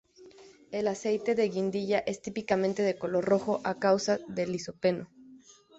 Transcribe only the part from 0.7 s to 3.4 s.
El aceite de guindilla es típicamente de color